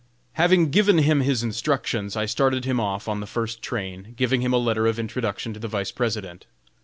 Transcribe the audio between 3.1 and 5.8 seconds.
the first train, giving him a letter of introduction to the